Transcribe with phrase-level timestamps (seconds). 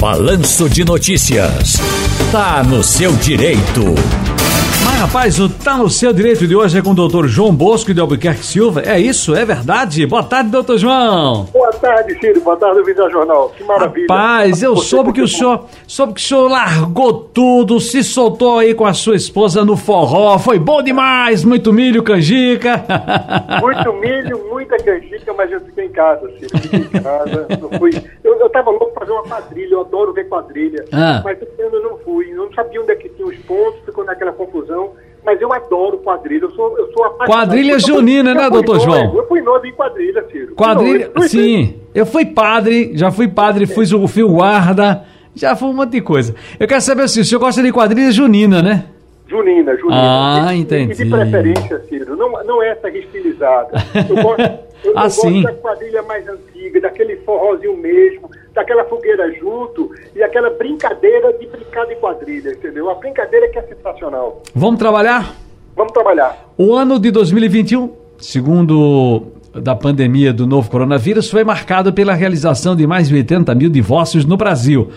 [0.00, 1.74] Balanço de Notícias.
[2.30, 3.96] Tá no seu direito.
[4.98, 8.00] Rapaz, o Tá no seu direito de hoje é com o doutor João Bosco de
[8.00, 8.82] Albuquerque Silva.
[8.84, 9.32] É isso?
[9.32, 10.04] É verdade?
[10.04, 11.44] Boa tarde, doutor João.
[11.52, 12.40] Boa tarde, Ciro.
[12.40, 13.50] Boa tarde, Vida Jornal.
[13.50, 14.06] Que maravilha.
[14.10, 18.58] Rapaz, eu Você soube que o senhor, soube que o senhor largou tudo, se soltou
[18.58, 20.36] aí com a sua esposa no forró.
[20.36, 22.84] Foi bom demais, muito milho, canjica.
[23.60, 26.58] Muito milho, muita canjica, mas eu fiquei em casa, Ciro.
[26.58, 27.46] Fiquei em casa.
[27.60, 27.90] Não fui.
[28.24, 30.84] Eu, eu tava louco pra fazer uma quadrilha, eu adoro ver quadrilha.
[30.92, 31.20] Ah.
[31.24, 32.30] Mas eu não fui.
[32.32, 34.90] Eu não sabia onde é que tinha os pontos, naquela confusão.
[35.24, 36.44] Mas eu adoro quadrilha.
[36.44, 37.48] Eu sou, eu sou apaixonado.
[37.48, 39.14] Quadrilha junina, né, doutor noivo, João?
[39.16, 40.54] Eu fui noivo em quadrilha, Ciro.
[40.54, 41.80] Quadrilha, sim.
[41.94, 45.04] Eu fui padre, já fui padre, fui o fio guarda,
[45.34, 46.34] já foi um monte de coisa.
[46.58, 48.86] Eu quero saber assim, o senhor gosta de quadrilha junina, né?
[49.28, 50.46] Junina, Junina.
[50.48, 50.92] Ah, entendi.
[50.92, 53.70] E de preferência, Ciro, não, não é essa estilizada.
[54.08, 55.42] Eu gosto, eu, Ah, eu sim.
[55.42, 61.46] gosto da quadrilha mais antiga, daquele forrozinho mesmo, daquela fogueira junto e aquela brincadeira de
[61.46, 62.90] brincar de quadrilha, entendeu?
[62.90, 64.42] A brincadeira que é sensacional.
[64.54, 65.34] Vamos trabalhar?
[65.76, 66.48] Vamos trabalhar.
[66.56, 72.86] O ano de 2021, segundo da pandemia do novo coronavírus, foi marcado pela realização de
[72.86, 74.90] mais de 80 mil divórcios no Brasil.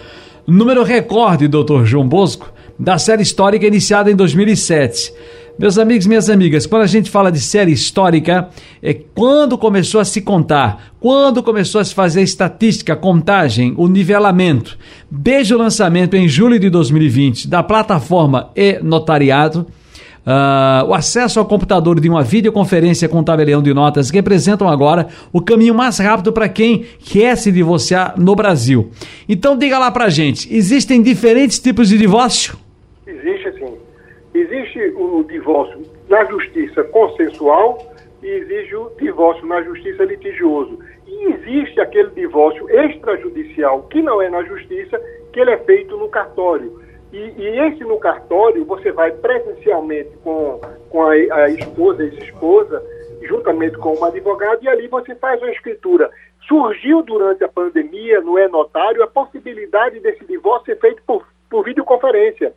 [0.46, 5.14] Número recorde, doutor João Bosco, da série histórica iniciada em 2007.
[5.60, 8.50] Meus amigos minhas amigas, quando a gente fala de série histórica,
[8.82, 14.78] é quando começou a se contar, quando começou a se fazer estatística, contagem, o nivelamento.
[15.10, 19.68] Desde o lançamento em julho de 2020 da plataforma e-notariado,
[20.26, 25.42] ah, o acesso ao computador de uma videoconferência com tabelião de notas representam agora o
[25.42, 28.92] caminho mais rápido para quem quer se divorciar no Brasil.
[29.28, 32.61] Então diga lá pra gente, existem diferentes tipos de divórcio?
[34.34, 37.78] Existe o divórcio na justiça consensual
[38.24, 40.80] e existe o divórcio na justiça litigioso.
[41.06, 44.98] E existe aquele divórcio extrajudicial, que não é na justiça,
[45.34, 46.82] que ele é feito no cartório.
[47.12, 52.82] E, e esse no cartório, você vai presencialmente com, com a, a esposa, ex-esposa,
[53.24, 56.10] juntamente com uma advogada, e ali você faz uma escritura.
[56.48, 62.54] Surgiu durante a pandemia, no e-notário, a possibilidade desse divórcio ser feito por, por videoconferência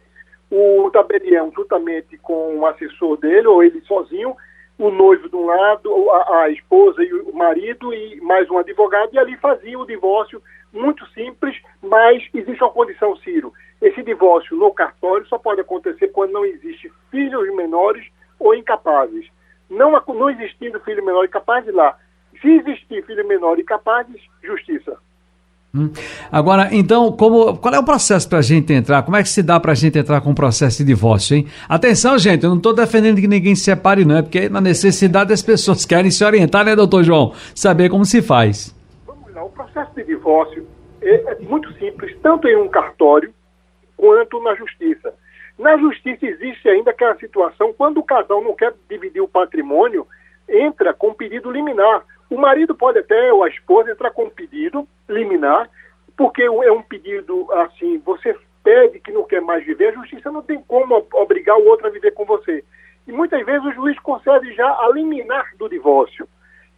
[0.51, 4.37] o tabelião, juntamente com o assessor dele, ou ele sozinho,
[4.79, 9.11] o noivo de um lado, a, a esposa e o marido, e mais um advogado,
[9.13, 13.53] e ali fazia o divórcio muito simples, mas existe uma condição, Ciro.
[13.81, 18.07] Esse divórcio no cartório só pode acontecer quando não existe filhos menores
[18.39, 19.27] ou incapazes.
[19.71, 21.97] Não, não existindo filho menor incapaz, lá.
[22.41, 24.99] Se existir filho menor incapazes, justiça.
[25.75, 25.91] Hum.
[26.31, 29.03] Agora, então, como, qual é o processo para a gente entrar?
[29.03, 31.49] Como é que se dá para a gente entrar com o processo de divórcio, hein?
[31.69, 35.33] Atenção, gente, eu não estou defendendo que ninguém se separe, não, é porque na necessidade
[35.33, 37.33] as pessoas querem se orientar, né, doutor João?
[37.57, 38.73] Saber como se faz.
[39.05, 40.65] Vamos lá, o processo de divórcio
[41.03, 43.35] é, é muito simples, tanto em um cartório
[43.97, 45.13] quanto na justiça.
[45.59, 50.07] Na justiça existe ainda aquela situação, quando o casal não quer dividir o patrimônio,
[50.49, 52.03] entra com pedido liminar.
[52.35, 55.71] O marido pode até, ou a esposa, entrar com pedido liminar,
[56.17, 60.43] porque é um pedido assim, você pede que não quer mais viver, a justiça não
[60.43, 62.65] tem como obrigar o outro a viver com você.
[63.07, 66.27] E muitas vezes o juiz concede já a liminar do divórcio.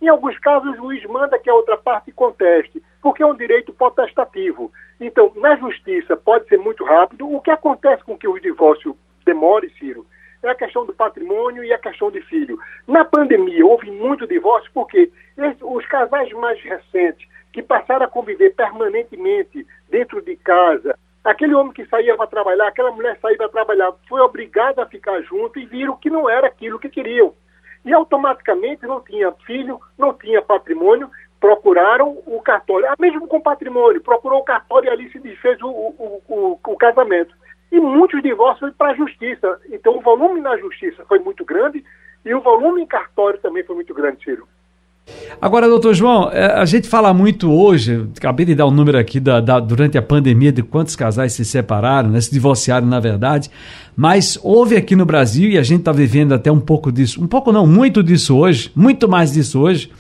[0.03, 3.73] Em alguns casos, o juiz manda que a outra parte conteste, porque é um direito
[3.73, 4.71] potestativo.
[5.01, 7.33] Então, na justiça pode ser muito rápido.
[7.33, 8.95] O que acontece com que o divórcio
[9.25, 10.05] demore, Ciro,
[10.49, 12.59] é a questão do patrimônio e a questão de filho.
[12.87, 15.11] Na pandemia, houve muito divórcio porque
[15.63, 21.87] os casais mais recentes, que passaram a conviver permanentemente dentro de casa, aquele homem que
[21.87, 25.97] saía para trabalhar, aquela mulher saía para trabalhar, foi obrigada a ficar junto e viram
[25.97, 27.35] que não era aquilo que queriam
[27.87, 31.09] e automaticamente não tinha filho, não tinha patrimônio,
[31.41, 35.69] procuraram o cartório, ah, mesmo com patrimônio, procurou o cartório e ali se desfez o,
[35.69, 37.33] o, o, o casamento.
[37.73, 39.59] E muitos divórcios foram para a justiça.
[39.73, 41.85] Então o volume na justiça foi muito grande
[42.25, 44.47] e o volume em cartório também foi muito grande, Ciro.
[45.41, 49.21] Agora, doutor João, eh, a gente fala muito hoje, acabei de dar um número aqui
[49.21, 53.49] da, da- durante a pandemia de quantos casais se separaram, né, se divorciaram na verdade,
[53.97, 57.29] mas houve aqui no Brasil, e a gente está vivendo até um pouco disso, um
[57.29, 59.93] pouco não, muito disso hoje, muito mais disso hoje.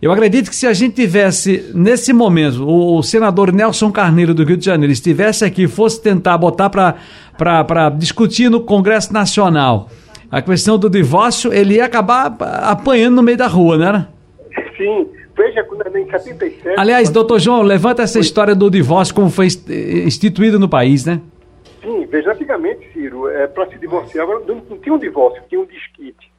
[0.00, 4.44] Eu acredito que se a gente tivesse, nesse momento, o, o senador Nelson Carneiro do
[4.44, 9.88] Rio de Janeiro estivesse aqui e fosse tentar botar para discutir no Congresso Nacional
[10.30, 14.06] a questão do divórcio, ele ia acabar apanhando no meio da rua, né?
[14.76, 15.06] Sim,
[15.36, 16.78] veja quando em 77.
[16.78, 21.20] Aliás, doutor João, levanta essa história do divórcio, como foi inst- instituído no país, né?
[21.82, 25.64] Sim, veja, antigamente, Ciro, é, para se divorciar, não, não tinha um divórcio, tinha um
[25.64, 26.30] desquite.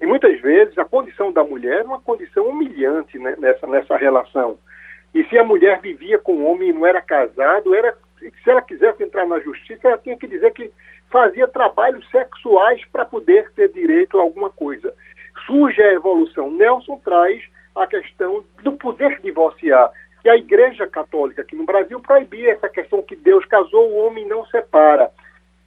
[0.00, 4.58] E muitas vezes a condição da mulher era uma condição humilhante né, nessa, nessa relação.
[5.14, 8.62] E se a mulher vivia com o homem e não era casado, era se ela
[8.62, 10.70] quisesse entrar na justiça, ela tinha que dizer que
[11.10, 14.94] fazia trabalhos sexuais para poder ter direito a alguma coisa.
[15.46, 16.50] Surge a evolução.
[16.50, 17.42] Nelson traz
[17.74, 19.90] a questão do poder divorciar.
[20.24, 24.26] E a Igreja Católica aqui no Brasil proibia essa questão que Deus casou, o homem
[24.26, 25.10] não separa.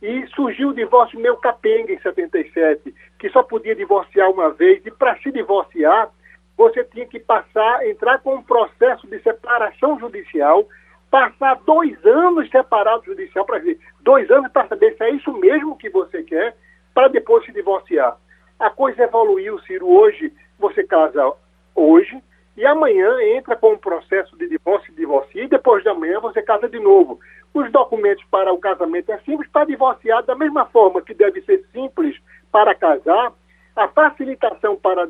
[0.04, 4.86] E surgiu o divórcio meu capenga em 77, que só podia divorciar uma vez.
[4.86, 6.12] E para se divorciar,
[6.56, 10.68] você tinha que passar, entrar com um processo de separação judicial
[11.14, 15.78] passar dois anos separado judicial para ver, dois anos para saber se é isso mesmo
[15.78, 16.58] que você quer,
[16.92, 18.18] para depois se divorciar.
[18.60, 19.88] A coisa evoluiu, Ciro.
[19.88, 21.34] Hoje você casa
[21.76, 22.20] hoje
[22.56, 26.42] e amanhã entra com um processo de divórcio e divorcia e depois de amanhã você
[26.42, 27.20] casa de novo.
[27.54, 31.64] Os documentos para o casamento é simples, para divorciar da mesma forma que deve ser
[31.72, 32.16] simples
[32.52, 33.32] para casar,
[33.76, 35.08] a facilitação para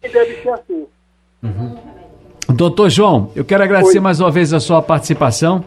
[0.00, 0.86] deve ser assim.
[1.42, 1.76] Uhum.
[2.50, 4.02] Doutor João, eu quero agradecer Oi.
[4.04, 5.64] mais uma vez a sua participação.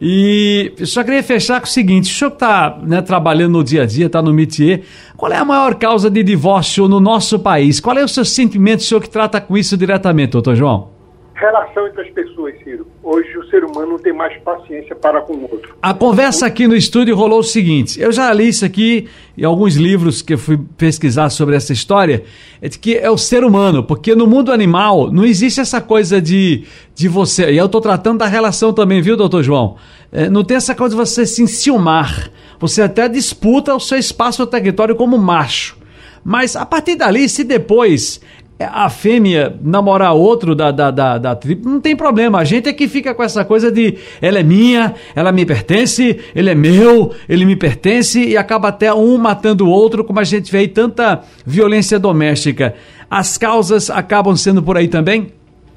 [0.00, 3.86] E só queria fechar com o seguinte: o senhor está né, trabalhando no dia a
[3.86, 4.84] dia, está no métier.
[5.16, 7.80] Qual é a maior causa de divórcio no nosso país?
[7.80, 10.99] Qual é o seu sentimento, o senhor que trata com isso diretamente, doutor João?
[11.40, 12.86] Relação entre as pessoas, Ciro.
[13.02, 15.74] Hoje o ser humano não tem mais paciência para com o outro.
[15.80, 19.08] A conversa aqui no estúdio rolou o seguinte: eu já li isso aqui
[19.38, 22.24] em alguns livros que eu fui pesquisar sobre essa história,
[22.60, 26.20] é de que é o ser humano, porque no mundo animal não existe essa coisa
[26.20, 27.50] de, de você.
[27.50, 29.76] E eu estou tratando da relação também, viu, doutor João?
[30.12, 32.30] É, não tem essa coisa de você se enciumar.
[32.58, 35.78] Você até disputa o seu espaço território como macho.
[36.22, 38.20] Mas a partir dali, se depois
[38.60, 42.38] a fêmea namorar outro da, da, da, da tribo, não tem problema.
[42.38, 46.20] A gente é que fica com essa coisa de ela é minha, ela me pertence,
[46.34, 50.24] ele é meu, ele me pertence, e acaba até um matando o outro, como a
[50.24, 52.74] gente vê aí tanta violência doméstica.
[53.10, 55.32] As causas acabam sendo por aí também?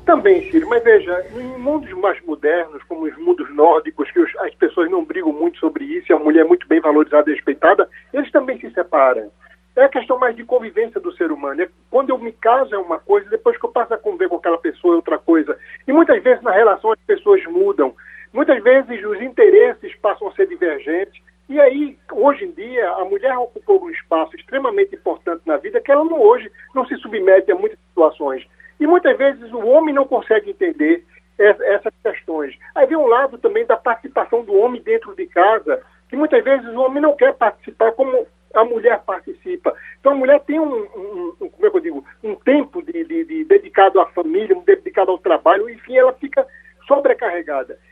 [0.06, 4.92] Também, Ciro, mas veja, em mundos mais modernos, como os mundos nórdicos, que as pessoas
[4.92, 8.30] não brigam muito sobre isso, e a mulher é muito bem valorizada e respeitada, eles
[8.32, 9.32] também se separam.
[9.75, 11.62] É a questão mais de convivência do ser humano.
[11.62, 14.36] É, quando eu me caso é uma coisa, depois que eu passo a conviver com
[14.36, 15.58] aquela pessoa é outra coisa.
[15.88, 17.96] E muitas vezes na relação as pessoas mudam.
[18.31, 21.22] Muitas vezes os interesses passam a ser divergentes.
[21.50, 25.92] E aí, hoje em dia, a mulher ocupou um espaço extremamente importante na vida que
[25.92, 28.48] ela não, hoje não se submete a muitas situações.
[28.80, 31.04] E muitas vezes o homem não consegue entender
[31.38, 32.56] essas questões.
[32.75, 36.68] Aí vem um lado também da participação do homem dentro de casa, que muitas vezes
[36.68, 39.75] o homem não quer participar como a mulher participa.
[40.00, 43.04] Então a mulher tem um, um, um como é que eu digo, um tempo de,
[43.04, 46.46] de, de, dedicado à família, um dedicado ao trabalho, enfim, ela fica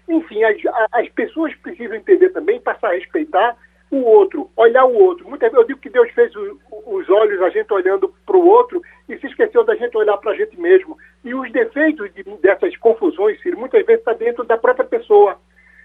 [0.08, 0.58] Enfim, as,
[0.92, 3.58] as pessoas precisam entender também, passar a respeitar
[3.90, 5.28] o outro, olhar o outro.
[5.28, 8.46] Muitas vezes eu digo que Deus fez o, os olhos, a gente olhando para o
[8.46, 10.98] outro, e se esqueceu da gente olhar para a gente mesmo.
[11.24, 15.38] E os defeitos de, dessas confusões, Ciro, muitas vezes está dentro da própria pessoa.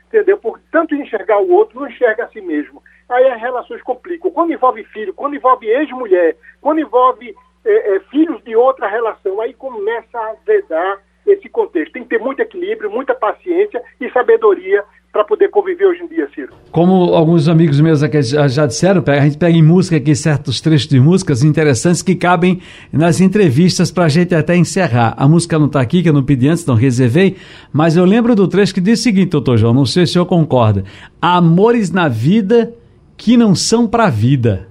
[0.07, 0.39] Entendeu?
[0.39, 4.31] Por tanto enxergar o outro, não enxerga a si mesmo aí as relações complicam.
[4.31, 7.35] Quando envolve filho, quando envolve ex-mulher, quando envolve
[7.65, 11.93] é, é, filhos de outra relação, aí começa a vedar esse contexto.
[11.93, 14.85] Tem que ter muito equilíbrio, muita paciência e sabedoria
[15.17, 16.53] para poder conviver hoje em dia, Ciro.
[16.71, 20.89] Como alguns amigos meus aqui já, disseram, a gente pega em música aqui certos trechos
[20.89, 22.61] de músicas interessantes que cabem
[22.93, 25.15] nas entrevistas para a gente até encerrar.
[25.17, 27.37] A música não está aqui, que eu não pedi antes, não reservei,
[27.73, 30.13] mas eu lembro do trecho que diz o seguinte, doutor João, não sei se o
[30.13, 30.85] senhor concorda.
[31.21, 32.75] Amores na vida
[33.17, 34.69] que não são para vida.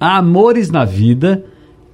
[0.00, 1.44] Amores na vida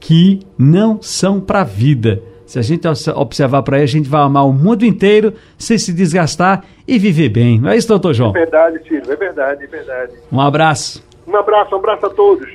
[0.01, 2.23] que não são para vida.
[2.53, 5.91] Se a gente observar para aí, a gente vai amar o mundo inteiro sem se
[5.91, 7.59] desgastar e viver bem.
[7.59, 8.29] Não é isso, doutor João?
[8.37, 10.13] É verdade, Ciro, é verdade, é verdade.
[10.31, 11.03] Um abraço.
[11.27, 12.47] Um abraço, um abraço a todos.